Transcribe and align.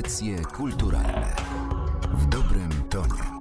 Audycje 0.00 0.36
kulturalne 0.36 1.36
w 2.12 2.26
dobrym 2.26 2.70
tonie. 2.90 3.40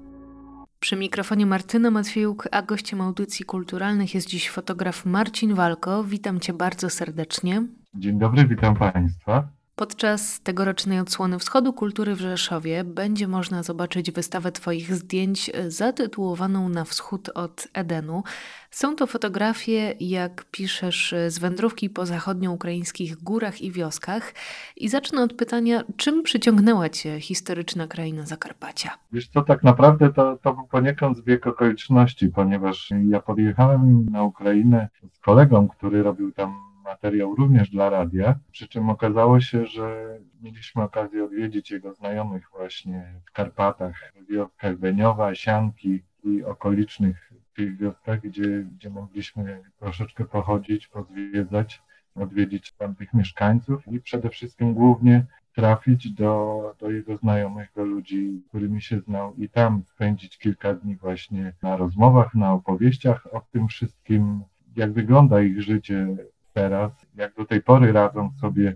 Przy 0.80 0.96
mikrofonie 0.96 1.46
Martyna 1.46 1.92
Matwiejuk, 1.92 2.48
a 2.52 2.62
gościem 2.62 3.02
audycji 3.02 3.46
kulturalnych 3.46 4.16
jest 4.16 4.28
dziś 4.28 4.50
fotograf 4.50 5.06
Marcin 5.06 5.54
Walko. 5.54 6.04
Witam 6.04 6.40
Cię 6.40 6.54
bardzo 6.54 6.90
serdecznie. 6.90 7.64
Dzień 7.96 8.20
dobry, 8.20 8.48
witam 8.48 8.76
Państwa. 8.76 9.59
Podczas 9.80 10.42
tegorocznej 10.42 11.00
odsłony 11.00 11.40
Wschodu 11.40 11.74
Kultury 11.74 12.16
w 12.16 12.20
Rzeszowie 12.20 12.84
będzie 12.84 13.28
można 13.28 13.64
zobaczyć 13.64 14.12
wystawę 14.12 14.52
Twoich 14.52 14.96
zdjęć 14.96 15.52
zatytułowaną 15.68 16.70
Na 16.70 16.84
wschód 16.84 17.30
od 17.36 17.68
Edenu. 17.74 18.24
Są 18.72 18.96
to 18.96 19.08
fotografie, 19.08 19.94
jak 20.00 20.46
piszesz, 20.52 21.16
z 21.28 21.40
wędrówki 21.40 21.90
po 21.90 22.06
zachodnioukraińskich 22.06 23.16
górach 23.24 23.62
i 23.62 23.72
wioskach. 23.72 24.34
I 24.78 24.90
zacznę 24.90 25.22
od 25.22 25.34
pytania, 25.34 25.84
czym 25.98 26.24
przyciągnęła 26.24 26.90
Cię 26.90 27.22
historyczna 27.22 27.88
kraina 27.88 28.26
Zakarpacia? 28.26 28.90
Wiesz 29.12 29.28
co, 29.28 29.42
tak 29.42 29.64
naprawdę 29.64 30.14
to, 30.14 30.38
to 30.38 30.54
był 30.54 30.68
poniekąd 30.68 31.18
zbieg 31.18 31.48
okoliczności, 31.48 32.28
ponieważ 32.28 32.90
ja 33.10 33.20
podjechałem 33.20 34.06
na 34.12 34.24
Ukrainę 34.24 34.90
z 35.14 35.20
kolegą, 35.20 35.68
który 35.68 36.04
robił 36.04 36.32
tam 36.32 36.69
materiał 36.90 37.36
również 37.36 37.70
dla 37.70 37.90
radia, 37.90 38.40
przy 38.52 38.68
czym 38.68 38.90
okazało 38.90 39.42
się, 39.42 39.66
że 39.66 40.18
mieliśmy 40.42 40.84
okazję 40.84 41.24
odwiedzić 41.24 41.72
jego 41.72 41.94
znajomych 41.94 42.50
właśnie 42.52 43.14
w 43.26 43.32
Karpatach, 43.32 44.14
w 44.16 44.32
wioskach 44.32 44.78
Beniowa, 44.78 45.36
Sianki 45.36 46.02
i 46.24 46.44
okolicznych 46.44 47.34
tych 47.56 47.78
wioskach, 47.78 48.22
gdzie, 48.22 48.66
gdzie 48.76 48.90
mogliśmy 48.90 49.62
troszeczkę 49.80 50.26
pochodzić, 50.26 50.88
pozwiedzać, 50.88 51.82
odwiedzić 52.16 52.72
tamtych 52.72 53.14
mieszkańców 53.14 53.88
i 53.88 54.00
przede 54.00 54.30
wszystkim 54.30 54.74
głównie 54.74 55.26
trafić 55.56 56.12
do, 56.12 56.76
do 56.80 56.92
jego 56.92 57.18
znajomych, 57.18 57.70
do 57.76 57.84
ludzi, 57.84 58.42
którymi 58.48 58.82
się 58.82 59.00
znał 59.00 59.36
i 59.36 59.50
tam 59.50 59.84
spędzić 59.86 60.38
kilka 60.38 60.74
dni 60.74 60.96
właśnie 60.96 61.54
na 61.62 61.78
rozmowach, 61.78 62.36
na 62.36 62.54
opowieściach 62.54 63.28
o 63.34 63.42
tym 63.52 63.68
wszystkim, 63.68 64.44
jak 64.76 64.94
wygląda 64.94 65.42
ich 65.42 65.62
życie 65.62 66.18
teraz, 66.54 66.92
jak 67.16 67.36
do 67.36 67.46
tej 67.46 67.62
pory 67.62 67.92
radzą 67.92 68.32
sobie 68.42 68.76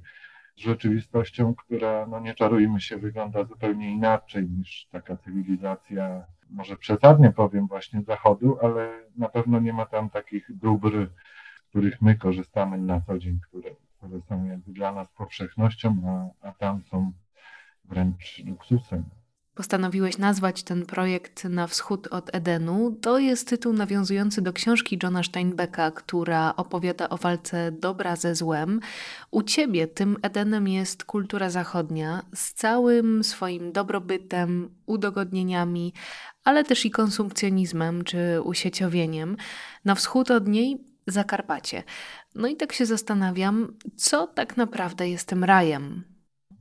z 0.55 0.59
rzeczywistością, 0.61 1.55
która, 1.55 2.05
no 2.07 2.19
nie 2.19 2.33
czarujmy 2.35 2.81
się, 2.81 2.97
wygląda 2.97 3.43
zupełnie 3.43 3.91
inaczej 3.91 4.49
niż 4.49 4.88
taka 4.91 5.17
cywilizacja, 5.17 6.25
może 6.49 6.77
przesadnie 6.77 7.31
powiem 7.31 7.67
właśnie 7.67 8.02
Zachodu, 8.02 8.57
ale 8.61 8.91
na 9.17 9.30
pewno 9.30 9.59
nie 9.59 9.73
ma 9.73 9.85
tam 9.85 10.09
takich 10.09 10.57
dóbr, 10.57 11.09
z 11.55 11.69
których 11.69 12.02
my 12.02 12.15
korzystamy 12.15 12.77
na 12.77 13.02
co 13.02 13.19
dzień, 13.19 13.39
które, 13.49 13.69
które 13.97 14.21
są 14.21 14.45
jakby 14.45 14.73
dla 14.73 14.91
nas 14.91 15.08
powszechnością, 15.11 16.02
a, 16.08 16.47
a 16.47 16.52
tam 16.52 16.83
są 16.83 17.11
wręcz 17.85 18.43
luksusem. 18.45 19.03
Postanowiłeś 19.55 20.17
nazwać 20.17 20.63
ten 20.63 20.85
projekt 20.85 21.43
Na 21.43 21.67
wschód 21.67 22.07
od 22.07 22.35
Edenu. 22.35 22.97
To 23.01 23.19
jest 23.19 23.47
tytuł 23.47 23.73
nawiązujący 23.73 24.41
do 24.41 24.53
książki 24.53 24.99
Johna 25.03 25.23
Steinbecka, 25.23 25.91
która 25.91 26.55
opowiada 26.55 27.09
o 27.09 27.17
walce 27.17 27.71
dobra 27.71 28.15
ze 28.15 28.35
złem. 28.35 28.79
U 29.31 29.43
ciebie 29.43 29.87
tym 29.87 30.17
Edenem 30.21 30.67
jest 30.67 31.03
kultura 31.03 31.49
zachodnia 31.49 32.23
z 32.35 32.53
całym 32.53 33.23
swoim 33.23 33.71
dobrobytem, 33.71 34.69
udogodnieniami, 34.85 35.93
ale 36.43 36.63
też 36.63 36.85
i 36.85 36.91
konsumpcjonizmem 36.91 38.03
czy 38.03 38.41
usieciowieniem. 38.41 39.37
Na 39.85 39.95
wschód 39.95 40.31
od 40.31 40.47
niej 40.47 40.93
Zakarpacie. 41.07 41.83
No 42.35 42.47
i 42.47 42.55
tak 42.55 42.73
się 42.73 42.85
zastanawiam, 42.85 43.73
co 43.95 44.27
tak 44.27 44.57
naprawdę 44.57 45.09
jest 45.09 45.27
tym 45.27 45.43
rajem, 45.43 46.03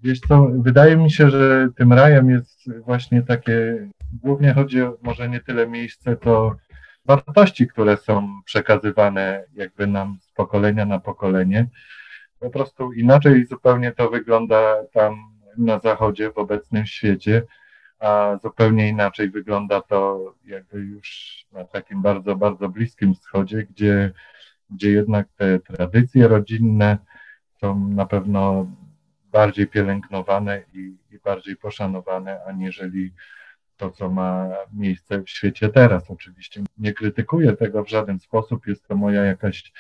Wiesz 0.02 0.20
co, 0.20 0.48
wydaje 0.58 0.96
mi 0.96 1.10
się, 1.10 1.30
że 1.30 1.68
tym 1.76 1.92
rajem 1.92 2.30
jest 2.30 2.80
właśnie 2.84 3.22
takie, 3.22 3.88
głównie 4.22 4.54
chodzi 4.54 4.82
o 4.82 4.98
może 5.02 5.28
nie 5.28 5.40
tyle 5.40 5.68
miejsce, 5.68 6.16
to 6.16 6.56
wartości, 7.04 7.68
które 7.68 7.96
są 7.96 8.42
przekazywane 8.44 9.44
jakby 9.54 9.86
nam 9.86 10.18
z 10.20 10.32
pokolenia 10.32 10.86
na 10.86 11.00
pokolenie. 11.00 11.68
Po 12.38 12.50
prostu 12.50 12.92
inaczej 12.92 13.46
zupełnie 13.46 13.92
to 13.92 14.10
wygląda 14.10 14.84
tam 14.92 15.16
na 15.58 15.78
zachodzie, 15.78 16.30
w 16.30 16.38
obecnym 16.38 16.86
świecie, 16.86 17.42
a 18.00 18.38
zupełnie 18.42 18.88
inaczej 18.88 19.30
wygląda 19.30 19.80
to 19.80 20.24
jakby 20.44 20.78
już 20.78 21.36
na 21.52 21.64
takim 21.64 22.02
bardzo, 22.02 22.36
bardzo 22.36 22.68
bliskim 22.68 23.14
wschodzie, 23.14 23.66
gdzie, 23.70 24.12
gdzie 24.70 24.90
jednak 24.90 25.28
te 25.36 25.58
tradycje 25.58 26.28
rodzinne 26.28 26.98
są 27.60 27.88
na 27.88 28.06
pewno 28.06 28.66
bardziej 29.32 29.66
pielęgnowane 29.66 30.62
i, 30.72 30.96
i 31.10 31.18
bardziej 31.18 31.56
poszanowane, 31.56 32.44
aniżeli 32.44 33.12
to, 33.76 33.90
co 33.90 34.10
ma 34.10 34.48
miejsce 34.72 35.22
w 35.22 35.30
świecie 35.30 35.68
teraz. 35.68 36.10
Oczywiście 36.10 36.62
nie 36.78 36.92
krytykuję 36.92 37.52
tego 37.52 37.84
w 37.84 37.88
żaden 37.88 38.20
sposób, 38.20 38.66
jest 38.66 38.88
to 38.88 38.96
moja 38.96 39.24
jakaś 39.24 39.72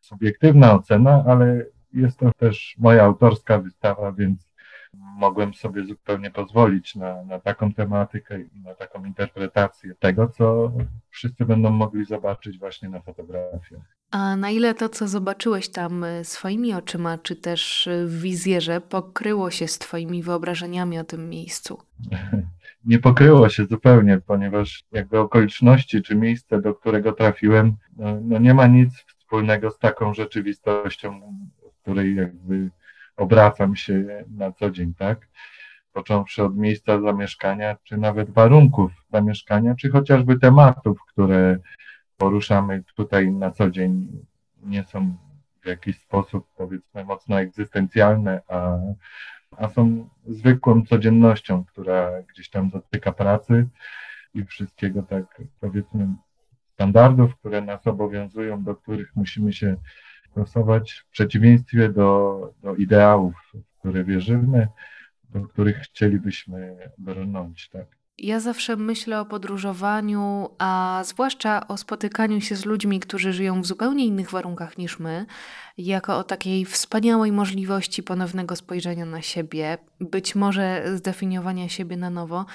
subiektywna 0.00 0.74
ocena, 0.74 1.24
ale 1.26 1.64
jest 1.92 2.18
to 2.18 2.30
też 2.36 2.74
moja 2.78 3.04
autorska 3.04 3.58
wystawa, 3.58 4.12
więc 4.12 4.50
mogłem 4.94 5.54
sobie 5.54 5.84
zupełnie 5.84 6.30
pozwolić 6.30 6.94
na, 6.94 7.24
na 7.24 7.40
taką 7.40 7.72
tematykę 7.72 8.40
i 8.40 8.60
na 8.64 8.74
taką 8.74 9.04
interpretację 9.04 9.94
tego, 9.94 10.28
co 10.28 10.72
wszyscy 11.10 11.44
będą 11.44 11.70
mogli 11.70 12.04
zobaczyć 12.04 12.58
właśnie 12.58 12.88
na 12.88 13.00
fotografiach. 13.00 13.82
A 14.10 14.36
na 14.36 14.50
ile 14.50 14.74
to, 14.74 14.88
co 14.88 15.08
zobaczyłeś 15.08 15.68
tam 15.68 16.04
e, 16.04 16.24
swoimi 16.24 16.74
oczyma, 16.74 17.18
czy 17.18 17.36
też 17.36 17.86
e, 17.86 18.06
w 18.06 18.20
wizjerze, 18.20 18.80
pokryło 18.80 19.50
się 19.50 19.68
z 19.68 19.78
Twoimi 19.78 20.22
wyobrażeniami 20.22 20.98
o 20.98 21.04
tym 21.04 21.28
miejscu? 21.28 21.78
Nie 22.84 22.98
pokryło 22.98 23.48
się 23.48 23.66
zupełnie, 23.66 24.20
ponieważ 24.26 24.84
jakby 24.92 25.18
okoliczności 25.18 26.02
czy 26.02 26.16
miejsce, 26.16 26.60
do 26.60 26.74
którego 26.74 27.12
trafiłem, 27.12 27.76
no, 27.96 28.20
no 28.22 28.38
nie 28.38 28.54
ma 28.54 28.66
nic 28.66 29.04
wspólnego 29.18 29.70
z 29.70 29.78
taką 29.78 30.14
rzeczywistością, 30.14 31.20
w 31.72 31.82
której 31.82 32.16
jakby 32.16 32.70
obracam 33.16 33.76
się 33.76 34.24
na 34.36 34.52
co 34.52 34.70
dzień, 34.70 34.94
tak? 34.94 35.28
Począwszy 35.92 36.44
od 36.44 36.56
miejsca 36.56 37.00
zamieszkania, 37.00 37.76
czy 37.84 37.96
nawet 37.96 38.30
warunków 38.30 38.92
zamieszkania, 39.12 39.74
czy 39.74 39.90
chociażby 39.90 40.38
tematów, 40.38 40.98
które 41.08 41.58
poruszamy 42.16 42.82
tutaj 42.96 43.30
na 43.32 43.50
co 43.50 43.70
dzień, 43.70 44.08
nie 44.62 44.84
są 44.84 45.16
w 45.62 45.66
jakiś 45.66 45.98
sposób, 45.98 46.46
powiedzmy, 46.56 47.04
mocno 47.04 47.40
egzystencjalne, 47.40 48.42
a, 48.48 48.76
a 49.56 49.68
są 49.68 50.08
zwykłą 50.26 50.86
codziennością, 50.86 51.64
która 51.64 52.22
gdzieś 52.22 52.50
tam 52.50 52.70
dotyka 52.70 53.12
pracy 53.12 53.68
i 54.34 54.44
wszystkiego 54.44 55.02
tak, 55.02 55.42
powiedzmy, 55.60 56.08
standardów, 56.74 57.36
które 57.36 57.62
nas 57.62 57.86
obowiązują, 57.86 58.62
do 58.62 58.76
których 58.76 59.16
musimy 59.16 59.52
się 59.52 59.76
stosować 60.30 60.92
w 60.92 61.10
przeciwieństwie 61.10 61.88
do, 61.88 62.40
do 62.62 62.74
ideałów, 62.74 63.34
w 63.54 63.78
które 63.78 64.04
wierzymy, 64.04 64.68
do 65.32 65.40
których 65.40 65.76
chcielibyśmy 65.76 66.76
brnąć, 66.98 67.68
tak. 67.68 67.86
Ja 68.22 68.40
zawsze 68.40 68.76
myślę 68.76 69.20
o 69.20 69.24
podróżowaniu, 69.24 70.48
a 70.58 71.02
zwłaszcza 71.04 71.68
o 71.68 71.76
spotykaniu 71.76 72.40
się 72.40 72.56
z 72.56 72.64
ludźmi, 72.64 73.00
którzy 73.00 73.32
żyją 73.32 73.62
w 73.62 73.66
zupełnie 73.66 74.06
innych 74.06 74.30
warunkach 74.30 74.78
niż 74.78 74.98
my, 74.98 75.26
jako 75.78 76.18
o 76.18 76.24
takiej 76.24 76.64
wspaniałej 76.64 77.32
możliwości 77.32 78.02
ponownego 78.02 78.56
spojrzenia 78.56 79.04
na 79.04 79.22
siebie, 79.22 79.78
być 80.00 80.34
może 80.34 80.82
zdefiniowania 80.96 81.68
siebie 81.68 81.96
na 81.96 82.10
nowo. 82.10 82.46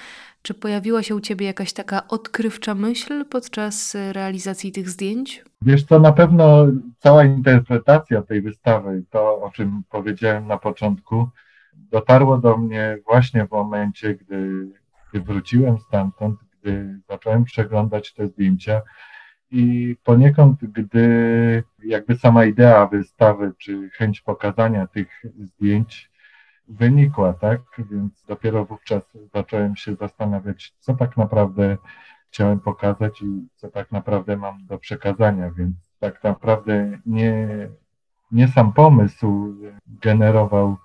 Czy 0.42 0.54
pojawiła 0.54 1.02
się 1.02 1.16
u 1.16 1.20
Ciebie 1.20 1.46
jakaś 1.46 1.72
taka 1.72 2.08
odkrywcza 2.08 2.74
myśl 2.74 3.24
podczas 3.24 3.96
realizacji 4.12 4.72
tych 4.72 4.90
zdjęć? 4.90 5.44
Wiesz 5.62 5.84
co, 5.84 5.98
na 5.98 6.12
pewno 6.12 6.66
cała 6.98 7.24
interpretacja 7.24 8.22
tej 8.22 8.42
wystawy, 8.42 9.04
to 9.10 9.42
o 9.42 9.50
czym 9.50 9.82
powiedziałem 9.88 10.46
na 10.46 10.58
początku, 10.58 11.28
dotarło 11.90 12.38
do 12.38 12.56
mnie 12.56 12.98
właśnie 13.06 13.46
w 13.46 13.50
momencie, 13.50 14.14
gdy 14.14 14.68
gdy 15.12 15.24
wróciłem 15.24 15.78
stamtąd, 15.78 16.40
gdy 16.60 17.00
zacząłem 17.08 17.44
przeglądać 17.44 18.14
te 18.14 18.26
zdjęcia 18.26 18.82
i 19.50 19.96
poniekąd, 20.04 20.64
gdy 20.64 21.64
jakby 21.84 22.16
sama 22.16 22.44
idea 22.44 22.86
wystawy, 22.86 23.52
czy 23.58 23.90
chęć 23.90 24.20
pokazania 24.20 24.86
tych 24.86 25.22
zdjęć 25.38 26.10
wynikła, 26.68 27.32
tak? 27.32 27.60
Więc 27.90 28.24
dopiero 28.24 28.64
wówczas 28.64 29.18
zacząłem 29.34 29.76
się 29.76 29.94
zastanawiać, 29.94 30.74
co 30.78 30.94
tak 30.94 31.16
naprawdę 31.16 31.76
chciałem 32.30 32.60
pokazać 32.60 33.22
i 33.22 33.48
co 33.56 33.68
tak 33.68 33.92
naprawdę 33.92 34.36
mam 34.36 34.66
do 34.66 34.78
przekazania, 34.78 35.50
więc 35.50 35.76
tak 36.00 36.24
naprawdę 36.24 36.98
nie, 37.06 37.48
nie 38.32 38.48
sam 38.48 38.72
pomysł 38.72 39.54
generował 39.86 40.76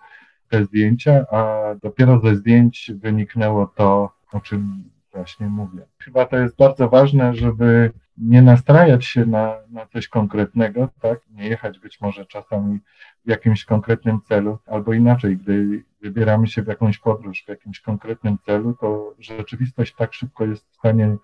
te 0.51 0.65
zdjęcia, 0.65 1.25
a 1.31 1.62
dopiero 1.81 2.19
ze 2.19 2.36
zdjęć 2.36 2.92
wyniknęło 2.95 3.68
to, 3.68 4.12
o 4.31 4.39
czym 4.39 4.83
właśnie 5.13 5.48
mówię. 5.48 5.81
Chyba 6.00 6.25
to 6.25 6.38
jest 6.38 6.57
bardzo 6.57 6.89
ważne, 6.89 7.36
żeby 7.36 7.92
nie 8.18 8.42
nastrajać 8.42 9.06
się 9.06 9.25
na, 9.25 9.56
na 9.69 9.86
coś 9.86 10.07
konkretnego, 10.07 10.89
tak? 11.01 11.19
Nie 11.31 11.48
jechać 11.48 11.80
być 11.80 12.01
może 12.01 12.25
czasami 12.25 12.80
w 13.25 13.30
jakimś 13.30 13.65
konkretnym 13.65 14.21
celu, 14.21 14.57
albo 14.65 14.94
inaczej, 14.94 15.38
gdy 15.38 15.83
wybieramy 16.01 16.48
się 16.48 16.62
w 16.62 16.68
jakąś 16.68 16.97
podróż 16.97 17.44
w 17.44 17.50
jakimś 17.50 17.80
konkretnym 17.80 18.38
celu, 18.45 18.74
to 18.74 19.15
rzeczywistość 19.19 19.95
tak 19.95 20.13
szybko 20.13 20.45
jest 20.45 20.69
w 20.71 20.75
stanie 20.75 21.15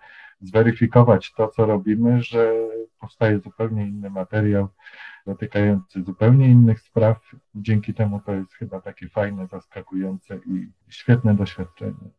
zweryfikować 0.41 1.33
to, 1.33 1.47
co 1.47 1.65
robimy, 1.65 2.23
że 2.23 2.53
powstaje 2.99 3.39
zupełnie 3.39 3.87
inny 3.87 4.09
materiał 4.09 4.67
dotykający 5.27 6.03
zupełnie 6.03 6.47
innych 6.47 6.79
spraw. 6.79 7.17
Dzięki 7.55 7.93
temu 7.93 8.21
to 8.25 8.33
jest 8.33 8.53
chyba 8.53 8.81
takie 8.81 9.09
fajne, 9.09 9.47
zaskakujące 9.47 10.39
i 10.45 10.69
świetne 10.89 11.35
doświadczenie. 11.35 12.09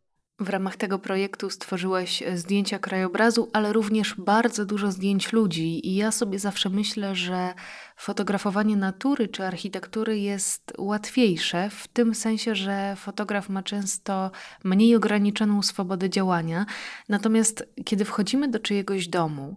W 0.40 0.48
ramach 0.48 0.76
tego 0.76 0.98
projektu 0.98 1.50
stworzyłeś 1.50 2.22
zdjęcia 2.34 2.78
krajobrazu, 2.78 3.50
ale 3.52 3.72
również 3.72 4.14
bardzo 4.14 4.64
dużo 4.66 4.92
zdjęć 4.92 5.32
ludzi. 5.32 5.88
I 5.88 5.94
ja 5.94 6.12
sobie 6.12 6.38
zawsze 6.38 6.70
myślę, 6.70 7.14
że 7.14 7.54
fotografowanie 7.96 8.76
natury 8.76 9.28
czy 9.28 9.44
architektury 9.46 10.18
jest 10.18 10.72
łatwiejsze, 10.78 11.70
w 11.70 11.88
tym 11.88 12.14
sensie, 12.14 12.54
że 12.54 12.96
fotograf 12.96 13.48
ma 13.48 13.62
często 13.62 14.30
mniej 14.64 14.96
ograniczoną 14.96 15.62
swobodę 15.62 16.10
działania. 16.10 16.66
Natomiast 17.08 17.74
kiedy 17.84 18.04
wchodzimy 18.04 18.48
do 18.48 18.58
czyjegoś 18.58 19.08
domu, 19.08 19.56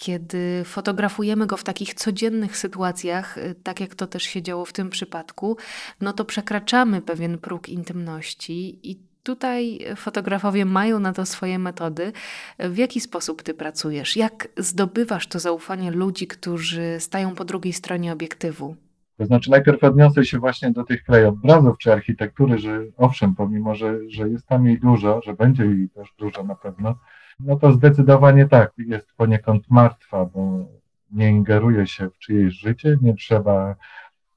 kiedy 0.00 0.62
fotografujemy 0.64 1.46
go 1.46 1.56
w 1.56 1.64
takich 1.64 1.94
codziennych 1.94 2.56
sytuacjach, 2.56 3.38
tak 3.62 3.80
jak 3.80 3.94
to 3.94 4.06
też 4.06 4.22
się 4.22 4.42
działo 4.42 4.64
w 4.64 4.72
tym 4.72 4.90
przypadku, 4.90 5.56
no 6.00 6.12
to 6.12 6.24
przekraczamy 6.24 7.02
pewien 7.02 7.38
próg 7.38 7.68
intymności 7.68 8.90
i 8.90 9.10
Tutaj 9.22 9.78
fotografowie 9.96 10.64
mają 10.64 11.00
na 11.00 11.12
to 11.12 11.26
swoje 11.26 11.58
metody. 11.58 12.12
W 12.58 12.76
jaki 12.76 13.00
sposób 13.00 13.42
ty 13.42 13.54
pracujesz? 13.54 14.16
Jak 14.16 14.48
zdobywasz 14.56 15.26
to 15.26 15.38
zaufanie 15.38 15.90
ludzi, 15.90 16.26
którzy 16.26 16.96
stają 16.98 17.34
po 17.34 17.44
drugiej 17.44 17.72
stronie 17.72 18.12
obiektywu? 18.12 18.76
To 19.20 19.26
znaczy, 19.26 19.50
najpierw 19.50 19.84
odniosę 19.84 20.24
się 20.24 20.38
właśnie 20.38 20.70
do 20.70 20.84
tych 20.84 21.04
krajobrazów 21.04 21.78
czy 21.78 21.92
architektury, 21.92 22.58
że 22.58 22.80
owszem, 22.96 23.34
pomimo, 23.34 23.74
że, 23.74 23.98
że 24.08 24.28
jest 24.28 24.46
tam 24.46 24.66
jej 24.66 24.78
dużo, 24.78 25.20
że 25.22 25.34
będzie 25.34 25.64
jej 25.64 25.88
też 25.88 26.14
dużo 26.18 26.44
na 26.44 26.54
pewno, 26.54 26.94
no 27.40 27.56
to 27.56 27.72
zdecydowanie 27.72 28.48
tak, 28.48 28.72
jest 28.78 29.12
poniekąd 29.16 29.70
martwa, 29.70 30.24
bo 30.24 30.64
nie 31.10 31.28
ingeruje 31.28 31.86
się 31.86 32.10
w 32.10 32.18
czyjeś 32.18 32.54
życie, 32.54 32.96
nie 33.02 33.14
trzeba 33.14 33.76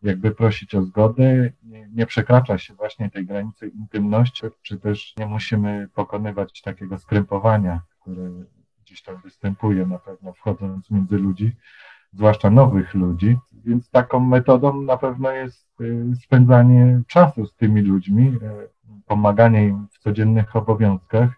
jakby 0.01 0.31
prosić 0.31 0.75
o 0.75 0.83
zgodę, 0.83 1.51
nie, 1.63 1.89
nie, 1.93 2.05
przekracza 2.05 2.57
się 2.57 2.73
właśnie 2.73 3.09
tej 3.09 3.25
granicy 3.25 3.67
intymności, 3.67 4.47
czy 4.61 4.79
też 4.79 5.13
nie 5.17 5.25
musimy 5.25 5.87
pokonywać 5.95 6.61
takiego 6.61 6.97
skrępowania, 6.97 7.81
które 8.01 8.29
gdzieś 8.85 9.01
tam 9.01 9.21
występuje 9.21 9.85
na 9.85 9.99
pewno 9.99 10.33
wchodząc 10.33 10.91
między 10.91 11.17
ludzi, 11.17 11.55
zwłaszcza 12.13 12.49
nowych 12.49 12.93
ludzi. 12.93 13.37
Więc 13.65 13.89
taką 13.89 14.19
metodą 14.19 14.81
na 14.81 14.97
pewno 14.97 15.31
jest 15.31 15.81
y, 15.81 16.05
spędzanie 16.23 17.01
czasu 17.07 17.45
z 17.45 17.55
tymi 17.55 17.81
ludźmi, 17.81 18.27
y, 18.27 18.69
pomaganie 19.05 19.67
im 19.67 19.87
w 19.91 19.99
codziennych 19.99 20.55
obowiązkach 20.55 21.29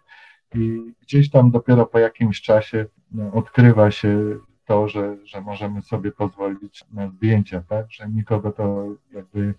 i 0.56 0.94
gdzieś 1.02 1.30
tam 1.30 1.52
dopiero 1.52 1.86
po 1.86 2.00
jakimś 2.00 2.42
czasie 2.42 2.86
no, 3.12 3.32
odkrywa 3.32 3.92
się 3.92 4.38
to, 4.66 4.88
że, 4.88 5.18
że 5.24 5.42
możemy 5.42 5.82
sobie 5.82 6.12
pozwolić 6.12 6.86
na 6.94 7.08
zdjęcia, 7.10 7.64
tak? 7.70 7.92
Że 7.92 8.10
nikogo 8.10 8.52
to 8.52 8.86
jakby 9.14 9.54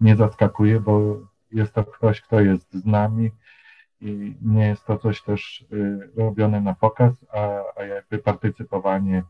nie 0.00 0.16
zaskakuje, 0.16 0.80
bo 0.80 1.16
jest 1.52 1.72
to 1.72 1.84
ktoś, 1.84 2.20
kto 2.20 2.40
jest 2.40 2.72
z 2.72 2.86
nami 2.86 3.30
i 4.00 4.36
nie 4.42 4.66
jest 4.68 4.84
to 4.84 4.98
coś 4.98 5.22
też 5.22 5.66
y, 5.72 6.10
robione 6.16 6.60
na 6.60 6.74
pokaz, 6.74 7.26
a, 7.32 7.62
a 7.76 7.84
jakby 7.84 8.18
partycypowanie 8.18 9.22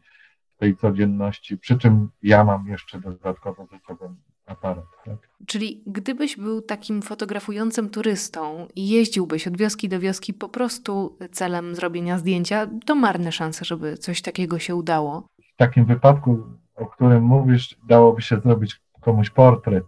tej 0.57 0.77
codzienności, 0.77 1.59
przy 1.59 1.79
czym 1.79 2.11
ja 2.23 2.45
mam 2.45 2.69
jeszcze 2.69 3.01
dodatkowo 3.01 3.67
ze 3.67 3.79
sobą 3.87 4.15
aparat. 4.47 4.85
Tak? 5.05 5.17
Czyli 5.47 5.83
gdybyś 5.87 6.37
był 6.37 6.63
takim 6.63 7.03
fotografującym 7.03 7.91
turystą 7.91 8.69
i 8.77 8.89
jeździłbyś 8.89 9.47
od 9.49 9.57
wioski 9.57 9.89
do 9.89 10.01
wioski 10.01 10.35
po 10.35 10.49
prostu 10.49 11.19
celem 11.33 11.75
zrobienia 11.75 12.19
zdjęcia, 12.19 12.67
to 12.87 12.95
marne 12.95 13.33
szanse, 13.33 13.65
żeby 13.65 13.99
coś 13.99 14.23
takiego 14.23 14.59
się 14.59 14.75
udało. 14.75 15.27
W 15.55 15.57
takim 15.57 15.85
wypadku, 15.85 16.43
o 16.75 16.87
którym 16.87 17.25
mówisz, 17.25 17.77
dałoby 17.89 18.23
się 18.23 18.41
zrobić 18.41 18.81
komuś 19.01 19.31
portret. 19.31 19.85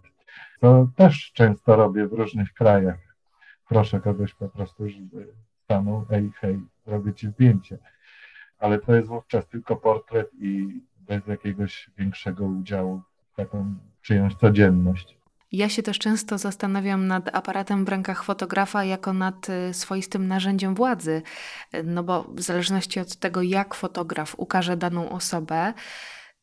To 0.59 0.87
też 0.95 1.31
często 1.33 1.75
robię 1.75 2.07
w 2.07 2.13
różnych 2.13 2.53
krajach. 2.53 2.99
Proszę 3.69 3.99
kogoś 3.99 4.33
po 4.33 4.49
prostu, 4.49 4.89
żeby 4.89 5.27
stanął, 5.63 6.05
ej, 6.09 6.31
hej, 6.35 6.59
robię 6.85 7.13
ci 7.13 7.27
zdjęcie. 7.27 7.77
Ale 8.59 8.79
to 8.79 8.95
jest 8.95 9.07
wówczas 9.07 9.47
tylko 9.47 9.75
portret 9.75 10.31
i 10.39 10.81
bez 10.99 11.27
jakiegoś 11.27 11.89
większego 11.97 12.45
udziału 12.45 13.01
w 13.33 13.35
taką 13.35 13.75
przyjąć 14.01 14.35
codzienność. 14.35 15.17
Ja 15.51 15.69
się 15.69 15.83
też 15.83 15.99
często 15.99 16.37
zastanawiam 16.37 17.07
nad 17.07 17.35
aparatem 17.35 17.85
w 17.85 17.89
rękach 17.89 18.23
fotografa 18.23 18.83
jako 18.83 19.13
nad 19.13 19.49
y, 19.49 19.73
swoistym 19.73 20.27
narzędziem 20.27 20.75
władzy, 20.75 21.21
no 21.83 22.03
bo 22.03 22.23
w 22.23 22.41
zależności 22.41 22.99
od 22.99 23.15
tego, 23.15 23.41
jak 23.41 23.75
fotograf 23.75 24.35
ukaże 24.37 24.77
daną 24.77 25.09
osobę, 25.09 25.73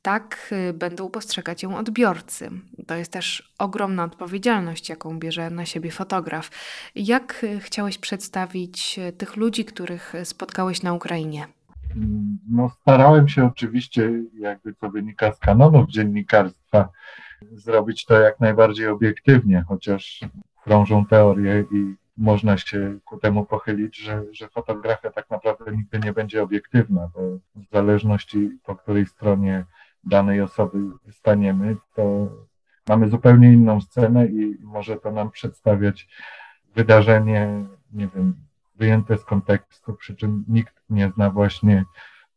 tak 0.03 0.53
y, 0.69 0.73
będą 0.73 1.11
postrzegać 1.11 1.63
ją 1.63 1.77
odbiorcy. 1.77 2.51
To 2.87 2.95
jest 2.95 3.13
też 3.13 3.55
ogromna 3.59 4.05
odpowiedzialność, 4.05 4.89
jaką 4.89 5.19
bierze 5.19 5.51
na 5.51 5.67
siebie 5.67 5.91
fotograf. 5.91 6.51
Jak 6.95 7.45
y, 7.45 7.61
chciałeś 7.61 7.99
przedstawić 7.99 9.01
tych 9.19 9.37
ludzi, 9.37 9.65
których 9.65 10.13
spotkałeś 10.25 10.83
na 10.83 10.93
Ukrainie? 10.93 11.47
No, 12.51 12.69
starałem 12.69 13.29
się 13.29 13.47
oczywiście, 13.47 14.11
jakby 14.39 14.75
to 14.75 14.91
wynika 14.91 15.33
z 15.33 15.39
kanonów 15.39 15.89
dziennikarstwa, 15.89 16.89
zrobić 17.53 18.05
to 18.05 18.21
jak 18.21 18.41
najbardziej 18.41 18.89
obiektywnie, 18.89 19.65
chociaż 19.69 20.21
krążą 20.63 21.07
teorie 21.07 21.65
i 21.73 21.95
można 22.17 22.59
się 22.59 22.99
ku 23.05 23.19
temu 23.19 23.47
pochylić, 23.47 23.97
że, 23.97 24.23
że 24.33 24.49
fotografia 24.49 25.11
tak 25.11 25.31
naprawdę 25.31 25.73
nigdy 25.73 25.99
nie 25.99 26.13
będzie 26.13 26.43
obiektywna, 26.43 27.11
bo 27.15 27.21
w 27.57 27.71
zależności 27.73 28.59
po 28.65 28.77
której 28.77 29.07
stronie 29.07 29.65
danej 30.05 30.41
osoby 30.41 30.79
staniemy, 31.11 31.77
to 31.95 32.29
mamy 32.89 33.09
zupełnie 33.09 33.53
inną 33.53 33.81
scenę 33.81 34.27
i 34.27 34.57
może 34.61 34.97
to 34.97 35.13
nam 35.13 35.31
przedstawiać 35.31 36.09
wydarzenie, 36.75 37.65
nie 37.93 38.09
wiem, 38.09 38.35
wyjęte 38.77 39.19
z 39.19 39.25
kontekstu, 39.25 39.95
przy 39.95 40.17
czym 40.17 40.45
nikt 40.49 40.75
nie 40.91 41.11
zna 41.11 41.31
właśnie 41.31 41.85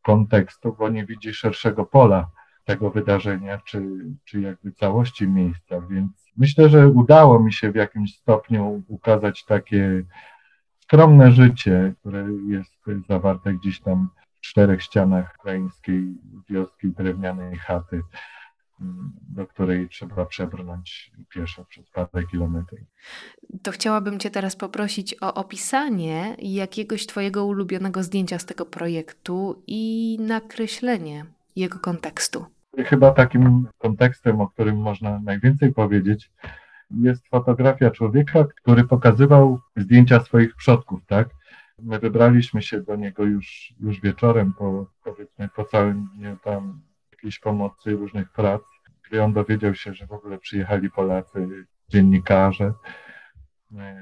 kontekstu, 0.07 0.75
bo 0.80 0.89
nie 0.89 1.06
widzi 1.06 1.33
szerszego 1.33 1.86
pola 1.86 2.30
tego 2.65 2.92
wydarzenia, 2.92 3.57
czy, 3.57 3.81
czy 4.25 4.42
jakby 4.42 4.71
całości 4.71 5.27
miejsca, 5.27 5.81
więc 5.81 6.25
myślę, 6.38 6.69
że 6.69 6.88
udało 6.88 7.39
mi 7.39 7.54
się 7.54 7.71
w 7.71 7.75
jakimś 7.75 8.15
stopniu 8.15 8.83
ukazać 8.88 9.45
takie 9.45 10.04
skromne 10.79 11.31
życie, 11.31 11.93
które 12.00 12.27
jest 12.48 12.74
zawarte 13.10 13.53
gdzieś 13.53 13.81
tam 13.81 14.10
w 14.36 14.41
czterech 14.41 14.84
ścianach 14.84 15.36
ukraińskiej 15.39 16.03
wioski, 16.50 16.89
drewnianej 16.89 17.55
chaty, 17.55 18.01
do 19.29 19.48
której 19.48 19.89
trzeba 19.89 20.25
przebrnąć 20.25 21.12
pieszo 21.29 21.65
przez 21.65 21.89
parę 21.89 22.27
kilometrów. 22.31 22.79
To 23.63 23.72
chciałabym 23.72 24.19
Cię 24.19 24.29
teraz 24.29 24.55
poprosić 24.55 25.15
o 25.22 25.34
opisanie 25.34 26.36
jakiegoś 26.39 27.05
Twojego 27.05 27.46
ulubionego 27.46 28.03
zdjęcia 28.03 28.39
z 28.39 28.46
tego 28.46 28.65
projektu 28.65 29.63
i 29.67 30.17
nakreślenie 30.22 31.25
jego 31.55 31.79
kontekstu. 31.79 32.46
Chyba 32.86 33.12
takim 33.12 33.67
kontekstem, 33.77 34.41
o 34.41 34.48
którym 34.48 34.77
można 34.77 35.19
najwięcej 35.19 35.74
powiedzieć, 35.74 36.31
jest 36.91 37.27
fotografia 37.27 37.91
człowieka, 37.91 38.43
który 38.43 38.84
pokazywał 38.84 39.60
zdjęcia 39.75 40.19
swoich 40.19 40.55
przodków, 40.55 41.05
tak? 41.05 41.29
My 41.79 42.00
wybraliśmy 42.00 42.62
się 42.62 42.81
do 42.81 42.96
niego 42.96 43.24
już, 43.24 43.74
już 43.79 44.01
wieczorem, 44.01 44.53
po, 44.53 44.86
powiedzmy 45.03 45.50
po 45.55 45.65
całym 45.65 46.10
dniu 46.15 46.38
tam 46.43 46.79
jakiejś 47.17 47.39
pomocy, 47.39 47.91
różnych 47.91 48.31
prac, 48.31 48.62
gdy 49.07 49.24
on 49.24 49.33
dowiedział 49.33 49.75
się, 49.75 49.93
że 49.93 50.07
w 50.07 50.12
ogóle 50.12 50.38
przyjechali 50.38 50.91
Polacy, 50.91 51.65
dziennikarze, 51.89 52.74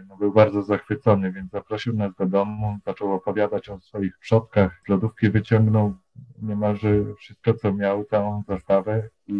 no, 0.07 0.17
był 0.17 0.33
bardzo 0.33 0.63
zachwycony, 0.63 1.31
więc 1.31 1.51
zaprosił 1.51 1.93
nas 1.93 2.15
do 2.15 2.25
domu, 2.25 2.79
zaczął 2.85 3.13
opowiadać 3.13 3.69
o 3.69 3.79
swoich 3.79 4.17
przodkach, 4.17 4.81
z 4.85 4.89
lodówki 4.89 5.29
wyciągnął 5.29 5.95
niemalże 6.41 6.89
wszystko, 7.15 7.53
co 7.53 7.73
miał, 7.73 8.05
całą 8.05 8.43
zastawę 8.47 9.09
i, 9.27 9.33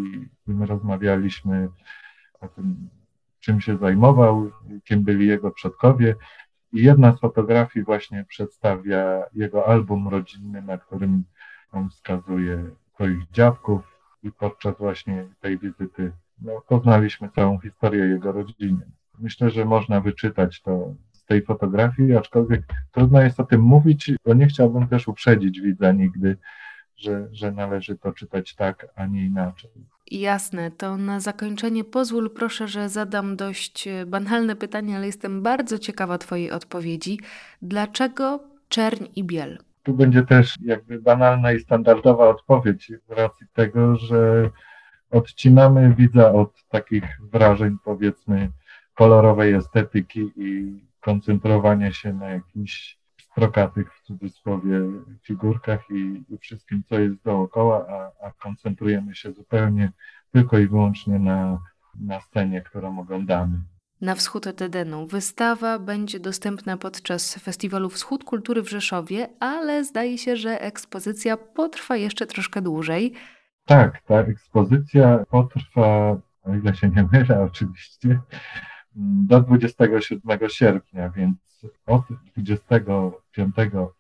i 0.47 0.51
my 0.51 0.65
rozmawialiśmy 0.65 1.69
o 2.41 2.47
tym, 2.47 2.89
czym 3.39 3.61
się 3.61 3.77
zajmował, 3.77 4.51
kim 4.83 5.03
byli 5.03 5.27
jego 5.27 5.51
przodkowie. 5.51 6.15
I 6.73 6.83
jedna 6.83 7.17
z 7.17 7.19
fotografii 7.19 7.85
właśnie 7.85 8.25
przedstawia 8.27 9.23
jego 9.33 9.67
album 9.67 10.07
rodzinny, 10.07 10.61
na 10.61 10.77
którym 10.77 11.23
on 11.71 11.89
wskazuje 11.89 12.69
swoich 12.95 13.31
dziadków 13.31 13.81
i 14.23 14.31
podczas 14.31 14.77
właśnie 14.77 15.27
tej 15.41 15.59
wizyty 15.59 16.11
no, 16.41 16.61
poznaliśmy 16.67 17.29
całą 17.35 17.59
historię 17.59 18.05
jego 18.05 18.31
rodziny. 18.31 18.85
Myślę, 19.19 19.49
że 19.49 19.65
można 19.65 20.01
wyczytać 20.01 20.61
to 20.61 20.93
z 21.11 21.25
tej 21.25 21.41
fotografii, 21.41 22.15
aczkolwiek 22.15 22.61
trudno 22.91 23.21
jest 23.21 23.39
o 23.39 23.43
tym 23.43 23.61
mówić, 23.61 24.11
bo 24.25 24.33
nie 24.33 24.47
chciałbym 24.47 24.87
też 24.87 25.07
uprzedzić 25.07 25.61
widza 25.61 25.91
nigdy, 25.91 26.37
że, 26.97 27.27
że 27.31 27.51
należy 27.51 27.97
to 27.97 28.13
czytać 28.13 28.55
tak, 28.55 28.87
a 28.95 29.05
nie 29.05 29.25
inaczej. 29.25 29.71
Jasne, 30.11 30.71
to 30.71 30.97
na 30.97 31.19
zakończenie 31.19 31.83
pozwól 31.83 32.29
proszę, 32.29 32.67
że 32.67 32.89
zadam 32.89 33.35
dość 33.35 33.87
e, 33.87 34.05
banalne 34.05 34.55
pytanie, 34.55 34.95
ale 34.95 35.05
jestem 35.05 35.41
bardzo 35.41 35.79
ciekawa 35.79 36.17
Twojej 36.17 36.51
odpowiedzi. 36.51 37.19
Dlaczego 37.61 38.43
czerń 38.69 39.05
i 39.15 39.23
biel? 39.23 39.57
Tu 39.85 39.93
będzie 39.93 40.23
też 40.23 40.55
jakby 40.61 41.01
banalna 41.01 41.51
i 41.51 41.59
standardowa 41.59 42.29
odpowiedź 42.29 42.91
z 43.07 43.11
racji 43.11 43.47
tego, 43.53 43.95
że 43.95 44.49
odcinamy 45.11 45.95
widza 45.95 46.31
od 46.31 46.65
takich 46.67 47.03
wrażeń, 47.21 47.77
powiedzmy, 47.83 48.51
kolorowej 48.93 49.53
estetyki 49.53 50.31
i 50.35 50.79
koncentrowania 51.01 51.91
się 51.91 52.13
na 52.13 52.29
jakichś 52.29 52.97
strokatych 53.17 53.93
w 53.93 54.01
cudzysłowie 54.01 54.79
figurkach 55.23 55.89
i, 55.89 56.23
i 56.29 56.37
wszystkim, 56.37 56.83
co 56.89 56.99
jest 56.99 57.23
dookoła, 57.23 57.85
a, 57.89 58.25
a 58.27 58.31
koncentrujemy 58.31 59.15
się 59.15 59.31
zupełnie 59.31 59.91
tylko 60.31 60.57
i 60.57 60.67
wyłącznie 60.67 61.19
na, 61.19 61.59
na 61.99 62.21
scenie, 62.21 62.61
którą 62.61 62.99
oglądamy. 62.99 63.57
Na 64.05 64.15
wschód 64.15 64.47
od 64.47 64.61
Edenu. 64.61 65.07
Wystawa 65.07 65.79
będzie 65.79 66.19
dostępna 66.19 66.77
podczas 66.77 67.35
festiwalu 67.35 67.89
Wschód 67.89 68.23
Kultury 68.23 68.61
w 68.61 68.69
Rzeszowie, 68.69 69.29
ale 69.39 69.83
zdaje 69.83 70.17
się, 70.17 70.35
że 70.35 70.61
ekspozycja 70.61 71.37
potrwa 71.37 71.97
jeszcze 71.97 72.25
troszkę 72.25 72.61
dłużej. 72.61 73.13
Tak, 73.65 74.01
ta 74.01 74.15
ekspozycja 74.15 75.25
potrwa, 75.29 76.17
o 76.43 76.55
ile 76.55 76.75
się 76.75 76.89
nie 76.89 77.07
mylę 77.11 77.43
oczywiście, 77.51 78.19
do 78.95 79.41
27 79.41 80.39
sierpnia, 80.49 81.09
więc 81.09 81.65
od 81.85 82.03
25 82.35 83.55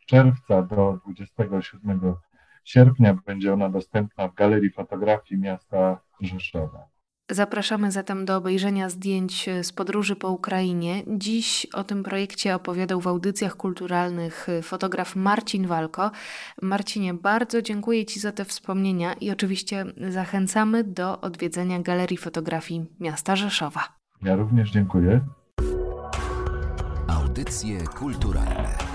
czerwca 0.05 0.61
do 0.61 0.99
27 1.05 2.15
sierpnia 2.63 3.13
będzie 3.25 3.53
ona 3.53 3.69
dostępna 3.69 4.27
w 4.27 4.33
Galerii 4.33 4.71
Fotografii 4.71 5.41
Miasta 5.41 5.99
Rzeszowa. 6.21 6.94
Zapraszamy 7.31 7.91
zatem 7.91 8.25
do 8.25 8.37
obejrzenia 8.37 8.89
zdjęć 8.89 9.49
z 9.61 9.71
podróży 9.71 10.15
po 10.15 10.29
Ukrainie. 10.29 11.03
Dziś 11.07 11.67
o 11.73 11.83
tym 11.83 12.03
projekcie 12.03 12.55
opowiadał 12.55 13.01
w 13.01 13.07
audycjach 13.07 13.55
kulturalnych 13.55 14.47
fotograf 14.63 15.15
Marcin 15.15 15.67
Walko. 15.67 16.11
Marcinie, 16.61 17.13
bardzo 17.13 17.61
dziękuję 17.61 18.05
Ci 18.05 18.19
za 18.19 18.31
te 18.31 18.45
wspomnienia 18.45 19.13
i 19.13 19.31
oczywiście 19.31 19.85
zachęcamy 20.09 20.83
do 20.83 21.21
odwiedzenia 21.21 21.79
Galerii 21.79 22.17
Fotografii 22.17 22.85
Miasta 22.99 23.35
Rzeszowa. 23.35 23.83
Ja 24.21 24.35
również 24.35 24.71
dziękuję. 24.71 25.21
Audycje 27.07 27.87
kulturalne. 27.87 28.94